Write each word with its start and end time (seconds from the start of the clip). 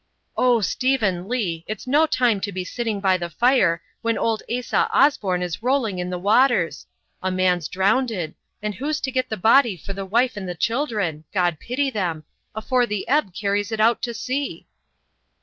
"O 0.35 0.61
Stephen 0.61 1.29
Lee, 1.29 1.63
it's 1.67 1.85
no 1.85 2.07
time 2.07 2.41
to 2.41 2.51
be 2.51 2.63
sitting 2.63 2.99
by 2.99 3.17
the 3.17 3.29
fire, 3.29 3.83
when 4.01 4.17
old 4.17 4.41
Asa 4.51 4.89
Osborn 4.91 5.43
is 5.43 5.61
rolling 5.61 5.99
in 5.99 6.09
the 6.09 6.17
waters. 6.17 6.87
A 7.21 7.29
man's 7.29 7.67
drownded; 7.67 8.33
and 8.63 8.73
who's 8.73 8.99
to 8.99 9.11
get 9.11 9.29
the 9.29 9.37
body 9.37 9.77
for 9.77 9.93
the 9.93 10.03
wife 10.03 10.35
and 10.35 10.49
the 10.49 10.55
children 10.55 11.25
God 11.31 11.59
pity 11.59 11.91
them! 11.91 12.23
afore 12.55 12.87
the 12.87 13.07
ebb 13.07 13.31
carries 13.35 13.71
it 13.71 13.79
out 13.79 14.01
to 14.01 14.11
sea?" 14.15 14.65